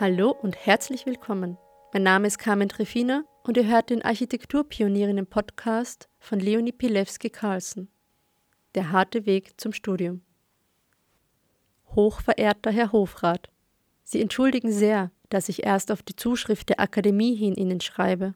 Hallo 0.00 0.30
und 0.30 0.56
herzlich 0.56 1.04
willkommen. 1.04 1.58
Mein 1.92 2.04
Name 2.04 2.26
ist 2.26 2.38
Carmen 2.38 2.70
Trefina 2.70 3.22
und 3.42 3.58
ihr 3.58 3.66
hört 3.66 3.90
den 3.90 4.00
Architekturpionierinnen-Podcast 4.00 6.08
von 6.18 6.40
Leonie 6.40 6.72
Pilewski-Carlsen. 6.72 7.88
Der 8.74 8.92
harte 8.92 9.26
Weg 9.26 9.60
zum 9.60 9.74
Studium. 9.74 10.22
Hochverehrter 11.94 12.70
Herr 12.70 12.92
Hofrat, 12.92 13.50
Sie 14.02 14.22
entschuldigen 14.22 14.72
sehr, 14.72 15.10
dass 15.28 15.50
ich 15.50 15.64
erst 15.64 15.92
auf 15.92 16.02
die 16.02 16.16
Zuschrift 16.16 16.70
der 16.70 16.80
Akademie 16.80 17.34
hin 17.34 17.54
Ihnen 17.54 17.82
schreibe. 17.82 18.32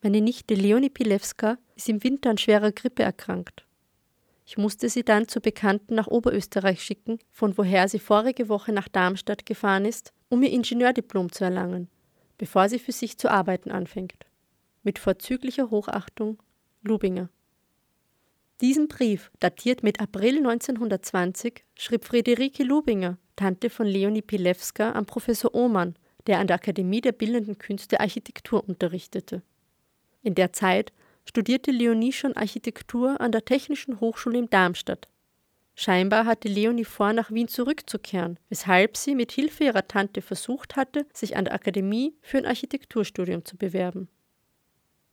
Meine 0.00 0.20
Nichte 0.20 0.54
Leonie 0.54 0.90
Pilewska 0.90 1.58
ist 1.74 1.88
im 1.88 2.04
Winter 2.04 2.30
an 2.30 2.38
schwerer 2.38 2.70
Grippe 2.70 3.02
erkrankt. 3.02 3.66
Ich 4.46 4.56
musste 4.56 4.88
sie 4.88 5.02
dann 5.02 5.26
zu 5.26 5.40
Bekannten 5.40 5.96
nach 5.96 6.06
Oberösterreich 6.06 6.84
schicken, 6.84 7.18
von 7.32 7.58
woher 7.58 7.88
sie 7.88 7.98
vorige 7.98 8.48
Woche 8.48 8.72
nach 8.72 8.86
Darmstadt 8.86 9.44
gefahren 9.44 9.84
ist, 9.84 10.12
um 10.28 10.42
ihr 10.42 10.50
Ingenieurdiplom 10.52 11.32
zu 11.32 11.44
erlangen 11.44 11.88
bevor 12.38 12.68
sie 12.68 12.78
für 12.78 12.92
sich 12.92 13.18
zu 13.18 13.30
arbeiten 13.30 13.70
anfängt. 13.70 14.24
Mit 14.84 14.98
vorzüglicher 14.98 15.70
Hochachtung 15.70 16.38
Lubinger. 16.82 17.28
Diesen 18.60 18.88
Brief, 18.88 19.30
datiert 19.40 19.82
mit 19.82 20.00
April 20.00 20.38
1920, 20.38 21.64
schrieb 21.74 22.04
Friederike 22.04 22.64
Lubinger, 22.64 23.18
Tante 23.36 23.70
von 23.70 23.86
Leonie 23.86 24.22
Pilewska, 24.22 24.92
an 24.92 25.06
Professor 25.06 25.54
Ohmann, 25.54 25.96
der 26.26 26.38
an 26.38 26.46
der 26.46 26.56
Akademie 26.56 27.00
der 27.00 27.12
Bildenden 27.12 27.58
Künste 27.58 28.00
Architektur 28.00 28.66
unterrichtete. 28.66 29.42
In 30.22 30.34
der 30.34 30.52
Zeit 30.52 30.92
studierte 31.24 31.70
Leonie 31.70 32.12
schon 32.12 32.36
Architektur 32.36 33.20
an 33.20 33.32
der 33.32 33.44
Technischen 33.44 34.00
Hochschule 34.00 34.38
in 34.38 34.50
Darmstadt 34.50 35.08
Scheinbar 35.80 36.26
hatte 36.26 36.48
Leonie 36.48 36.84
vor, 36.84 37.12
nach 37.12 37.30
Wien 37.30 37.46
zurückzukehren, 37.46 38.36
weshalb 38.48 38.96
sie 38.96 39.14
mit 39.14 39.30
Hilfe 39.30 39.62
ihrer 39.62 39.86
Tante 39.86 40.22
versucht 40.22 40.74
hatte, 40.74 41.06
sich 41.14 41.36
an 41.36 41.44
der 41.44 41.54
Akademie 41.54 42.16
für 42.20 42.38
ein 42.38 42.46
Architekturstudium 42.46 43.44
zu 43.44 43.56
bewerben. 43.56 44.08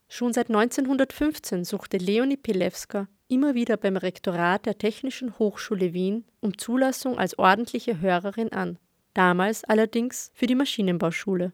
Schon 0.08 0.34
seit 0.34 0.50
1915 0.50 1.66
suchte 1.66 1.98
Leonie 1.98 2.38
Pilewska 2.38 3.08
immer 3.28 3.54
wieder 3.54 3.78
beim 3.78 3.96
Rektorat 3.96 4.66
der 4.66 4.80
Technischen 4.80 5.38
Hochschule 5.38 5.94
Wien 5.94 6.26
um 6.42 6.58
Zulassung 6.58 7.20
als 7.20 7.38
ordentliche 7.38 8.02
Hörerin 8.02 8.52
an, 8.52 8.80
damals 9.14 9.66
allerdings 9.66 10.32
für 10.34 10.48
die 10.48 10.56
Maschinenbauschule. 10.56 11.54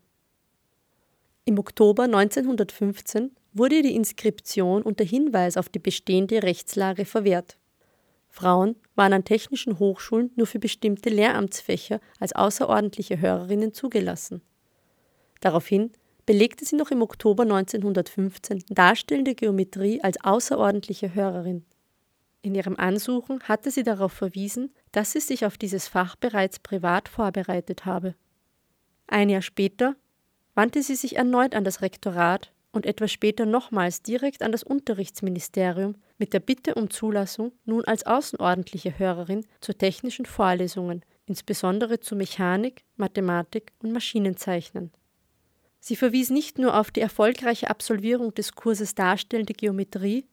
Im 1.44 1.60
Oktober 1.60 2.04
1915 2.04 3.32
wurde 3.52 3.82
die 3.82 3.94
Inskription 3.94 4.84
unter 4.84 5.04
Hinweis 5.04 5.58
auf 5.58 5.68
die 5.68 5.80
bestehende 5.80 6.44
Rechtslage 6.44 7.04
verwehrt. 7.04 7.58
Frauen 8.32 8.78
waren 8.96 9.12
an 9.14 9.26
technischen 9.26 9.78
Hochschulen 9.78 10.32
nur 10.36 10.48
für 10.48 10.58
bestimmte 10.58 11.10
Lehramtsfächer 11.10 12.00
als 12.20 12.34
außerordentliche 12.34 13.20
Hörerinnen 13.20 13.74
zugelassen. 13.74 14.42
Daraufhin 15.42 15.92
belegte 16.26 16.64
sie 16.64 16.78
noch 16.78 16.92
im 16.92 17.02
Oktober 17.02 17.44
1915 17.44 18.64
darstellende 18.70 19.36
Geometrie 19.36 20.02
als 20.02 20.24
außerordentliche 20.24 21.14
Hörerin. 21.14 21.66
In 22.42 22.56
ihrem 22.56 22.78
Ansuchen 22.78 23.44
hatte 23.44 23.70
sie 23.70 23.84
darauf 23.84 24.14
verwiesen, 24.14 24.72
dass 24.94 25.12
sie 25.12 25.20
sich 25.20 25.46
auf 25.46 25.58
dieses 25.58 25.90
Fach 25.90 26.16
bereits 26.16 26.60
privat 26.60 27.10
vorbereitet 27.10 27.86
habe. 27.86 28.16
Ein 29.08 29.30
Jahr 29.30 29.42
später 29.42 29.96
wandte 30.56 30.82
sie 30.84 30.96
sich 30.96 31.18
erneut 31.18 31.54
an 31.54 31.66
das 31.66 31.82
Rektorat 31.82 32.54
und 32.72 32.86
etwas 32.86 33.12
später 33.12 33.46
nochmals 33.46 34.02
direkt 34.02 34.42
an 34.42 34.54
das 34.54 34.64
Unterrichtsministerium 34.64 35.96
mit 36.22 36.34
der 36.34 36.40
Bitte 36.40 36.76
um 36.76 36.92
Zulassung 36.92 37.52
nun 37.66 37.84
als 37.86 38.06
außerordentliche 38.06 39.00
Hörerin 39.00 39.44
zu 39.60 39.74
technischen 39.74 40.28
Vorlesungen, 40.28 41.04
insbesondere 41.26 42.00
zu 42.00 42.16
Mechanik, 42.16 42.84
Mathematik 42.96 43.72
und 43.80 43.92
Maschinenzeichnen. 43.92 44.92
Sie 45.80 45.96
verwies 45.96 46.30
nicht 46.30 46.60
nur 46.60 46.80
auf 46.80 46.92
die 46.92 47.02
erfolgreiche 47.02 47.72
Absolvierung 47.72 48.36
des 48.36 48.54
Kurses 48.54 48.94
Darstellende 48.94 49.54
Geometrie, 49.54 50.28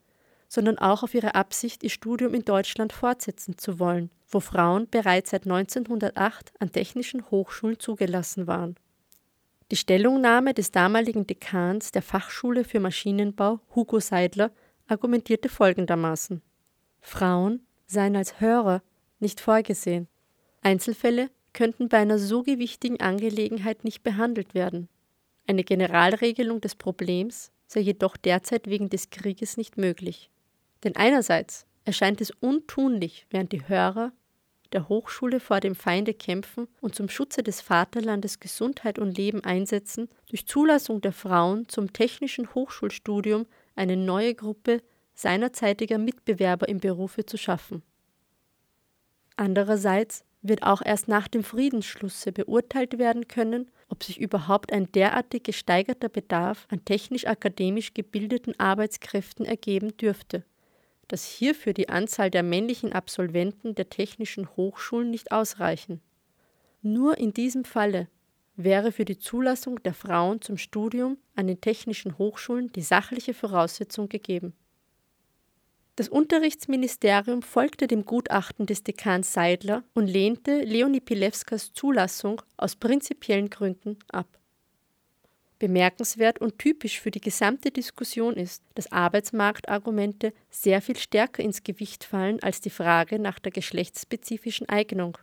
sondern 0.47 0.77
auch 0.77 1.03
auf 1.03 1.15
ihre 1.15 1.35
Absicht, 1.35 1.83
ihr 1.83 1.91
Studium 1.91 2.35
in 2.35 2.45
Deutschland 2.45 2.93
fortsetzen 2.93 3.57
zu 3.57 3.79
wollen, 3.79 4.11
wo 4.29 4.41
Frauen 4.41 4.91
bereits 4.91 5.31
seit 5.31 5.45
1908 5.45 6.53
an 6.59 6.71
technischen 6.71 7.31
Hochschulen 7.31 7.81
zugelassen 7.81 8.47
waren. 8.47 8.77
Die 9.71 9.77
Stellungnahme 9.77 10.53
des 10.53 10.71
damaligen 10.71 11.27
Dekans 11.27 11.93
der 11.93 12.03
Fachschule 12.03 12.65
für 12.65 12.81
Maschinenbau, 12.81 13.61
Hugo 13.75 14.01
Seidler, 14.01 14.51
argumentierte 14.89 15.49
folgendermaßen 15.49 16.43
Frauen 17.01 17.67
seien 17.87 18.17
als 18.17 18.41
Hörer 18.41 18.83
nicht 19.21 19.41
vorgesehen. 19.41 20.09
Einzelfälle 20.63 21.31
könnten 21.53 21.89
bei 21.89 21.99
einer 21.99 22.19
so 22.19 22.43
gewichtigen 22.43 23.01
Angelegenheit 23.01 23.85
nicht 23.85 24.03
behandelt 24.03 24.55
werden. 24.55 24.89
Eine 25.47 25.65
Generalregelung 25.65 26.61
des 26.61 26.75
Problems 26.75 27.51
sei 27.67 27.81
jedoch 27.81 28.17
derzeit 28.17 28.67
wegen 28.67 28.91
des 28.91 29.11
Krieges 29.11 29.57
nicht 29.57 29.77
möglich. 29.77 30.31
Denn 30.85 30.97
einerseits 30.97 31.67
erscheint 31.85 32.21
es 32.21 32.31
untunlich, 32.31 33.27
während 33.31 33.53
die 33.53 33.67
Hörer 33.67 34.13
der 34.73 34.89
Hochschule 34.89 35.41
vor 35.41 35.61
dem 35.61 35.75
Feinde 35.75 36.13
kämpfen 36.13 36.69
und 36.81 36.95
zum 36.95 37.09
Schutze 37.09 37.43
des 37.43 37.63
Vaterlandes 37.63 38.39
Gesundheit 38.41 38.99
und 38.99 39.17
Leben 39.17 39.43
einsetzen, 39.43 40.09
durch 40.29 40.47
Zulassung 40.47 41.01
der 41.01 41.13
Frauen 41.13 41.69
zum 41.69 41.93
technischen 41.93 42.55
Hochschulstudium 42.55 43.47
eine 43.79 43.97
neue 43.97 44.35
Gruppe 44.35 44.83
seinerzeitiger 45.15 45.99
Mitbewerber 45.99 46.69
im 46.69 46.79
Berufe 46.79 47.27
zu 47.27 47.37
schaffen. 47.37 47.83
Andererseits 49.37 50.25
wird 50.43 50.63
auch 50.63 50.83
erst 50.85 51.09
nach 51.09 51.27
dem 51.29 51.43
Friedensschlusse 51.43 52.33
beurteilt 52.33 52.99
werden 52.99 53.27
können, 53.27 53.71
ob 53.89 54.05
sich 54.05 54.21
überhaupt 54.21 54.73
ein 54.73 54.91
derartig 54.93 55.43
gesteigerter 55.43 56.09
Bedarf 56.09 56.67
an 56.71 56.85
technisch-akademisch 56.85 57.95
gebildeten 57.95 58.59
Arbeitskräften 58.59 59.45
ergeben 59.45 59.97
dürfte 59.97 60.45
dass 61.09 61.25
hierfür 61.25 61.73
die 61.73 61.89
Anzahl 61.89 62.31
der 62.31 62.43
männlichen 62.43 62.93
Absolventen 62.93 63.75
der 63.75 63.89
technischen 63.89 64.49
Hochschulen 64.57 65.11
nicht 65.11 65.33
ausreichen. 65.33 66.01
Nur 66.83 67.19
in 67.19 67.33
diesem 67.33 67.65
Falle 67.65 68.09
wäre 68.59 68.91
für 68.91 69.05
die 69.05 69.19
Zulassung 69.19 69.83
der 69.85 69.95
Frauen 69.95 70.43
zum 70.43 70.59
Studium 70.59 71.17
an 71.37 71.47
den 71.47 71.61
technischen 71.61 72.19
Hochschulen 72.19 72.73
die 72.73 72.83
sachliche 72.83 73.33
Voraussetzung 73.33 74.09
gegeben. 74.09 74.53
Das 75.95 76.09
Unterrichtsministerium 76.09 77.43
folgte 77.43 77.87
dem 77.87 78.05
Gutachten 78.05 78.67
des 78.67 78.83
Dekans 78.83 79.33
Seidler 79.33 79.85
und 79.95 80.07
lehnte 80.07 80.61
Leonie 80.61 81.01
Pilewskas 81.01 81.73
Zulassung 81.73 82.43
aus 82.57 82.77
prinzipiellen 82.77 83.49
Gründen 83.49 83.97
ab. 84.09 84.39
Bemerkenswert 85.59 86.41
und 86.41 86.59
typisch 86.59 87.01
für 87.01 87.11
die 87.11 87.21
gesamte 87.21 87.71
Diskussion 87.71 88.35
ist, 88.35 88.63
dass 88.75 88.93
Arbeitsmarktargumente 88.93 90.33
sehr 90.51 90.83
viel 90.83 90.97
stärker 90.97 91.43
ins 91.43 91.65
Gewicht 91.65 92.05
fallen 92.05 92.41
als 92.43 92.61
die 92.61 92.71
Frage 92.71 93.19
nach 93.19 93.39
der 93.39 93.51
geschlechtsspezifischen 93.51 94.69
Eignung. 94.69 95.19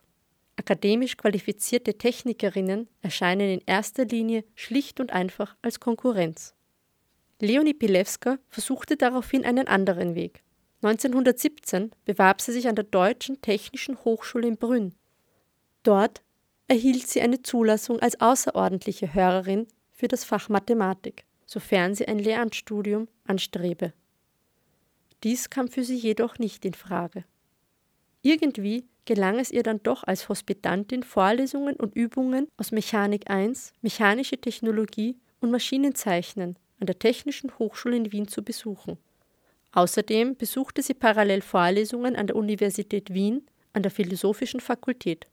Akademisch 0.57 1.17
qualifizierte 1.17 1.97
Technikerinnen 1.97 2.87
erscheinen 3.01 3.49
in 3.49 3.61
erster 3.65 4.05
Linie 4.05 4.45
schlicht 4.55 4.99
und 4.99 5.11
einfach 5.11 5.55
als 5.61 5.79
Konkurrenz. 5.79 6.53
Leonie 7.39 7.73
Pilewska 7.73 8.37
versuchte 8.47 8.95
daraufhin 8.95 9.43
einen 9.43 9.67
anderen 9.67 10.15
Weg. 10.15 10.43
1917 10.81 11.91
bewarb 12.05 12.41
sie 12.41 12.53
sich 12.53 12.67
an 12.67 12.75
der 12.75 12.85
Deutschen 12.85 13.41
Technischen 13.41 13.97
Hochschule 14.05 14.47
in 14.47 14.57
Brünn. 14.57 14.93
Dort 15.83 16.21
erhielt 16.67 17.07
sie 17.07 17.21
eine 17.21 17.41
Zulassung 17.41 17.99
als 17.99 18.21
außerordentliche 18.21 19.13
Hörerin 19.13 19.67
für 19.91 20.07
das 20.07 20.23
Fach 20.23 20.47
Mathematik, 20.47 21.25
sofern 21.45 21.95
sie 21.95 22.07
ein 22.07 22.19
Lehramtsstudium 22.19 23.07
anstrebe. 23.25 23.93
Dies 25.23 25.49
kam 25.49 25.67
für 25.67 25.83
sie 25.83 25.97
jedoch 25.97 26.39
nicht 26.39 26.65
in 26.65 26.73
Frage. 26.73 27.25
Irgendwie 28.21 28.85
gelang 29.05 29.39
es 29.39 29.51
ihr 29.51 29.63
dann 29.63 29.81
doch 29.83 30.03
als 30.03 30.29
Hospitantin 30.29 31.03
Vorlesungen 31.03 31.75
und 31.75 31.95
Übungen 31.95 32.47
aus 32.57 32.71
Mechanik 32.71 33.29
1, 33.29 33.73
mechanische 33.81 34.37
Technologie 34.37 35.17
und 35.39 35.51
Maschinenzeichnen 35.51 36.57
an 36.79 36.87
der 36.87 36.99
Technischen 36.99 37.57
Hochschule 37.57 37.95
in 37.95 38.11
Wien 38.11 38.27
zu 38.27 38.43
besuchen. 38.43 38.97
Außerdem 39.71 40.35
besuchte 40.37 40.81
sie 40.81 40.93
parallel 40.93 41.41
Vorlesungen 41.41 42.15
an 42.15 42.27
der 42.27 42.35
Universität 42.35 43.13
Wien 43.13 43.45
an 43.73 43.83
der 43.83 43.91
Philosophischen 43.91 44.61
Fakultät. 44.61 45.27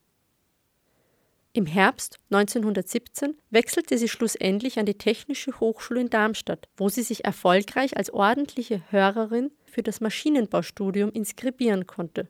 Im 1.55 1.67
Herbst 1.67 2.19
1917 2.31 3.37
wechselte 3.51 3.99
sie 3.99 4.09
schlussendlich 4.09 4.79
an 4.79 4.87
die 4.87 4.97
Technische 4.97 5.61
Hochschule 5.61 6.01
in 6.01 6.11
Darmstadt, 6.11 6.67
wo 6.77 6.89
sie 6.89 7.03
sich 7.03 7.25
erfolgreich 7.25 7.97
als 7.97 8.11
ordentliche 8.11 8.83
Hörerin 8.91 9.51
für 9.65 9.83
das 9.83 10.01
Maschinenbaustudium 10.01 11.11
inskribieren 11.13 11.87
konnte. 11.87 12.27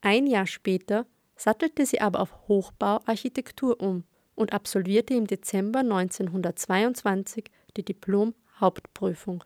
Ein 0.00 0.26
Jahr 0.26 0.46
später 0.46 1.06
sattelte 1.36 1.86
sie 1.86 2.00
aber 2.00 2.20
auf 2.20 2.48
Hochbauarchitektur 2.48 3.80
um 3.80 4.04
und 4.34 4.52
absolvierte 4.52 5.14
im 5.14 5.26
Dezember 5.26 5.80
1922 5.80 7.50
die 7.76 7.84
Diplom-Hauptprüfung. 7.84 9.44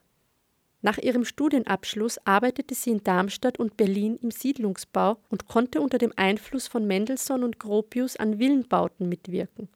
Nach 0.82 0.98
ihrem 0.98 1.24
Studienabschluss 1.24 2.18
arbeitete 2.26 2.74
sie 2.74 2.90
in 2.90 3.04
Darmstadt 3.04 3.58
und 3.58 3.76
Berlin 3.76 4.18
im 4.20 4.32
Siedlungsbau 4.32 5.18
und 5.30 5.46
konnte 5.46 5.80
unter 5.80 5.98
dem 5.98 6.12
Einfluss 6.16 6.66
von 6.66 6.86
Mendelssohn 6.86 7.44
und 7.44 7.60
Gropius 7.60 8.16
an 8.16 8.40
Villenbauten 8.40 9.08
mitwirken. 9.08 9.68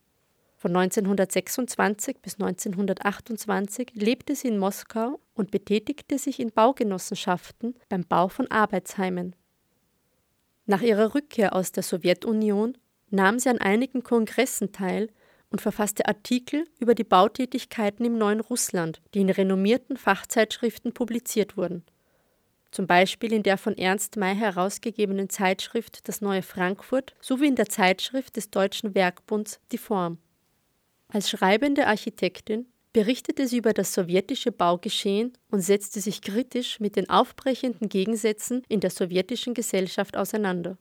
Von 0.57 0.75
1926 0.75 2.19
bis 2.21 2.35
1928 2.35 3.93
lebte 3.95 4.35
sie 4.35 4.49
in 4.49 4.59
Moskau 4.59 5.21
und 5.35 5.53
betätigte 5.53 6.19
sich 6.19 6.41
in 6.41 6.51
Baugenossenschaften 6.51 7.77
beim 7.89 8.05
Bau 8.05 8.27
von 8.27 8.51
Arbeitsheimen. 8.51 9.37
Nach 10.67 10.83
ihrer 10.83 11.15
Rückkehr 11.15 11.55
aus 11.55 11.73
der 11.73 11.85
Sowjetunion 11.85 12.77
nahm 13.11 13.39
sie 13.39 13.49
an 13.49 13.59
einigen 13.59 14.03
Kongressen 14.03 14.73
teil 14.73 15.09
und 15.51 15.61
verfasste 15.61 16.07
Artikel 16.07 16.67
über 16.81 16.95
die 16.95 17.05
Bautätigkeiten 17.05 18.05
im 18.05 18.19
neuen 18.19 18.41
Russland, 18.41 19.01
die 19.15 19.21
in 19.21 19.31
renommierten 19.31 19.97
Fachzeitschriften 19.97 20.93
publiziert 20.93 21.57
wurden. 21.57 21.85
Zum 22.73 22.89
Beispiel 22.89 23.33
in 23.33 23.45
der 23.45 23.59
von 23.59 23.79
Ernst 23.79 24.17
May 24.17 24.35
herausgegebenen 24.35 25.31
Zeitschrift 25.31 26.09
Das 26.09 26.21
Neue 26.21 26.43
Frankfurt 26.43 27.15
sowie 27.21 27.47
in 27.47 27.55
der 27.55 27.69
Zeitschrift 27.69 28.37
des 28.37 28.51
Deutschen 28.51 28.95
Werkbunds 28.95 29.61
Die 29.71 29.79
Form. 29.79 30.19
Als 31.09 31.31
schreibende 31.31 31.87
Architektin 31.87 32.67
berichtete 32.97 33.47
sie 33.47 33.59
über 33.59 33.75
das 33.75 33.93
sowjetische 33.93 34.53
Baugeschehen 34.53 35.35
und 35.51 35.61
setzte 35.61 36.01
sich 36.01 36.23
kritisch 36.23 36.81
mit 36.81 36.97
den 36.97 37.11
aufbrechenden 37.11 37.91
Gegensätzen 37.91 38.63
in 38.71 38.81
der 38.81 38.89
sowjetischen 38.89 39.53
Gesellschaft 39.53 40.17
auseinander 40.17 40.79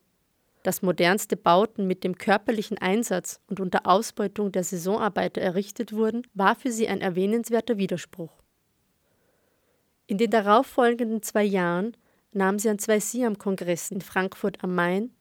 dass 0.62 0.82
modernste 0.82 1.36
Bauten 1.36 1.86
mit 1.86 2.02
dem 2.02 2.18
körperlichen 2.18 2.76
Einsatz 2.78 3.40
und 3.46 3.60
unter 3.60 3.86
Ausbeutung 3.86 4.50
der 4.50 4.64
Saisonarbeiter 4.64 5.40
errichtet 5.40 5.92
wurden, 5.92 6.22
war 6.34 6.56
für 6.56 6.72
sie 6.72 6.88
ein 6.88 7.00
erwähnenswerter 7.00 7.78
Widerspruch. 7.78 8.32
In 10.08 10.18
den 10.18 10.30
darauffolgenden 10.30 11.22
zwei 11.22 11.44
Jahren 11.44 11.96
nahm 12.32 12.58
sie 12.58 12.68
an 12.68 12.80
zwei 12.80 12.98
Siam-Kongressen 12.98 13.98
in 13.98 14.00
Frankfurt 14.00 14.64
am 14.64 14.74
Main 14.74 15.12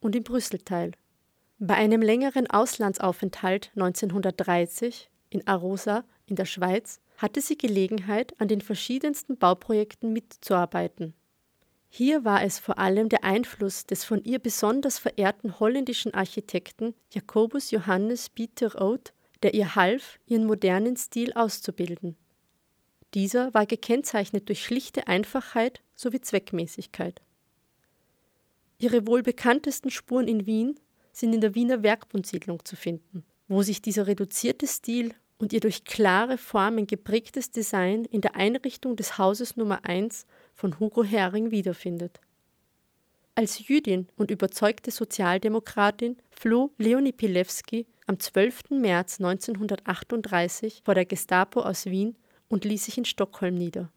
und 0.00 0.16
in 0.16 0.24
Brüssel 0.24 0.60
teil. 0.60 0.92
Bei 1.58 1.74
einem 1.74 2.00
längeren 2.00 2.48
Auslandsaufenthalt 2.48 3.72
1930 3.74 5.10
in 5.28 5.46
Arosa 5.46 6.04
in 6.28 6.36
der 6.36 6.44
Schweiz 6.44 7.00
hatte 7.16 7.40
sie 7.40 7.56
Gelegenheit, 7.58 8.38
an 8.40 8.48
den 8.48 8.60
verschiedensten 8.60 9.36
Bauprojekten 9.36 10.12
mitzuarbeiten. 10.12 11.14
Hier 11.88 12.24
war 12.24 12.44
es 12.44 12.58
vor 12.58 12.78
allem 12.78 13.08
der 13.08 13.24
Einfluss 13.24 13.86
des 13.86 14.04
von 14.04 14.22
ihr 14.22 14.38
besonders 14.38 14.98
verehrten 14.98 15.58
holländischen 15.58 16.12
Architekten 16.12 16.94
Jacobus 17.10 17.70
Johannes 17.70 18.28
Pieter 18.28 18.80
Oud, 18.80 19.12
der 19.42 19.54
ihr 19.54 19.74
half, 19.74 20.18
ihren 20.26 20.46
modernen 20.46 20.96
Stil 20.96 21.32
auszubilden. 21.32 22.16
Dieser 23.14 23.54
war 23.54 23.64
gekennzeichnet 23.64 24.48
durch 24.48 24.62
schlichte 24.62 25.06
Einfachheit 25.06 25.80
sowie 25.94 26.20
Zweckmäßigkeit. 26.20 27.22
Ihre 28.78 29.06
wohl 29.06 29.22
bekanntesten 29.22 29.90
Spuren 29.90 30.28
in 30.28 30.46
Wien 30.46 30.78
sind 31.12 31.32
in 31.32 31.40
der 31.40 31.54
Wiener 31.54 31.82
Werkbundsiedlung 31.82 32.64
zu 32.64 32.76
finden, 32.76 33.24
wo 33.48 33.62
sich 33.62 33.80
dieser 33.80 34.06
reduzierte 34.06 34.66
Stil 34.66 35.14
und 35.38 35.52
ihr 35.52 35.60
durch 35.60 35.84
klare 35.84 36.36
Formen 36.36 36.86
geprägtes 36.86 37.50
Design 37.50 38.04
in 38.04 38.20
der 38.20 38.36
Einrichtung 38.36 38.96
des 38.96 39.18
Hauses 39.18 39.56
Nummer 39.56 39.84
1 39.84 40.26
von 40.54 40.78
Hugo 40.78 41.04
Hering 41.04 41.50
wiederfindet. 41.50 42.20
Als 43.34 43.68
Jüdin 43.68 44.08
und 44.16 44.32
überzeugte 44.32 44.90
Sozialdemokratin 44.90 46.16
floh 46.30 46.72
Leonie 46.76 47.12
Pilewski 47.12 47.86
am 48.06 48.18
12. 48.18 48.70
März 48.70 49.20
1938 49.20 50.82
vor 50.84 50.94
der 50.94 51.04
Gestapo 51.04 51.60
aus 51.60 51.86
Wien 51.86 52.16
und 52.48 52.64
ließ 52.64 52.86
sich 52.86 52.98
in 52.98 53.04
Stockholm 53.04 53.54
nieder. 53.54 53.92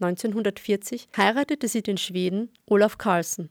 1940 0.00 1.08
heiratete 1.16 1.68
sie 1.68 1.82
den 1.82 1.96
Schweden 1.96 2.50
Olaf 2.66 2.98
Carlsen. 2.98 3.50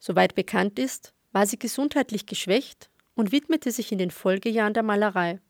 Soweit 0.00 0.34
bekannt 0.34 0.80
ist, 0.80 1.14
war 1.30 1.46
sie 1.46 1.58
gesundheitlich 1.58 2.26
geschwächt 2.26 2.90
und 3.16 3.32
widmete 3.32 3.72
sich 3.72 3.90
in 3.90 3.98
den 3.98 4.12
Folgejahren 4.12 4.74
der 4.74 4.84
Malerei. 4.84 5.40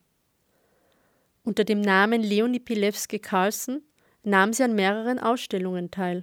Unter 1.45 1.65
dem 1.65 1.81
Namen 1.81 2.23
Leonie 2.23 2.61
Pilewski 2.61 3.19
Carlsen 3.19 3.83
nahm 4.23 4.53
sie 4.53 4.63
an 4.63 4.75
mehreren 4.75 5.19
Ausstellungen 5.19 5.91
teil. 5.91 6.23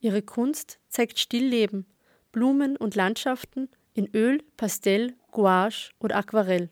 Ihre 0.00 0.22
Kunst 0.22 0.78
zeigt 0.88 1.18
Stillleben, 1.18 1.86
Blumen 2.30 2.76
und 2.76 2.94
Landschaften 2.94 3.70
in 3.94 4.08
Öl, 4.14 4.42
Pastell, 4.56 5.14
Gouache 5.30 5.92
oder 5.98 6.16
Aquarell. 6.16 6.68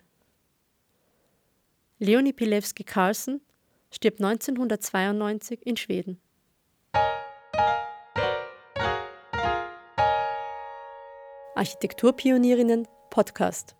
Leonie 1.98 2.32
Pilewski 2.32 2.84
Carlsen 2.84 3.40
stirbt 3.90 4.20
1992 4.20 5.64
in 5.66 5.76
Schweden. 5.76 6.20
Architekturpionierinnen 11.54 12.88
Podcast. 13.12 13.74